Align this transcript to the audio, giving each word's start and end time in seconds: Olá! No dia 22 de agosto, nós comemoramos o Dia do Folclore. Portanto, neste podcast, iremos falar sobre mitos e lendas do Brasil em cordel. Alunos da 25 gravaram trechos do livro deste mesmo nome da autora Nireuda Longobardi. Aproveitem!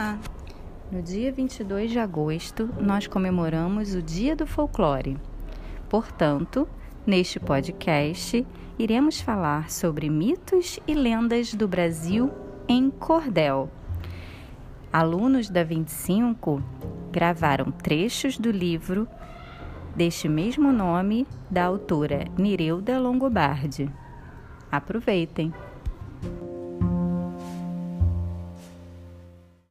Olá! 0.00 0.18
No 0.90 1.02
dia 1.02 1.30
22 1.30 1.90
de 1.90 1.98
agosto, 1.98 2.70
nós 2.80 3.06
comemoramos 3.06 3.94
o 3.94 4.00
Dia 4.00 4.34
do 4.34 4.46
Folclore. 4.46 5.18
Portanto, 5.90 6.66
neste 7.06 7.38
podcast, 7.38 8.46
iremos 8.78 9.20
falar 9.20 9.70
sobre 9.70 10.08
mitos 10.08 10.80
e 10.86 10.94
lendas 10.94 11.52
do 11.52 11.68
Brasil 11.68 12.30
em 12.66 12.88
cordel. 12.88 13.70
Alunos 14.90 15.50
da 15.50 15.62
25 15.62 16.62
gravaram 17.12 17.70
trechos 17.70 18.38
do 18.38 18.50
livro 18.50 19.06
deste 19.94 20.30
mesmo 20.30 20.72
nome 20.72 21.26
da 21.50 21.66
autora 21.66 22.24
Nireuda 22.38 22.98
Longobardi. 22.98 23.92
Aproveitem! 24.72 25.52